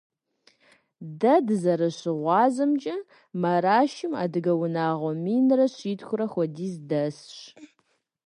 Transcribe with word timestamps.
Дэ 1.19 1.33
дызэрыщыгъуазэмкӀэ, 1.45 2.95
Марашым 3.41 4.13
адыгэ 4.23 4.53
унагъуэ 4.63 5.11
минрэ 5.23 5.65
щитхурэ 5.75 6.25
хуэдиз 6.31 6.75
дэсщ. 6.89 7.37